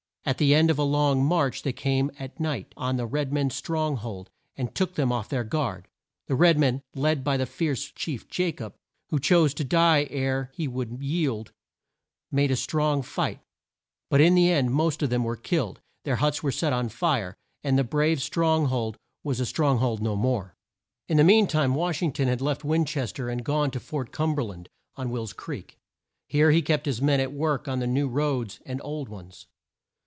[0.23, 3.55] At the end of a long march they came at night on the red men's
[3.55, 5.87] strong hold, and took them off their guard.
[6.27, 8.75] The red men, led by the fierce chief Ja cob,
[9.09, 11.53] who chose to die ere he would yield,
[12.31, 13.39] made a strong fight,
[14.11, 17.35] but in the end most of them were killed, their huts were set on fire,
[17.63, 20.55] and the brave strong hold was a strong hold no more.
[21.07, 23.79] In the mean time Wash ing ton had left Win ches ter and gone to
[23.79, 25.79] Fort Cum ber land, on Will's Creek.
[26.27, 29.47] Here he kept his men at work on new roads and old ones.